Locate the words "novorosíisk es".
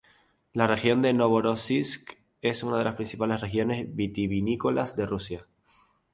1.13-2.63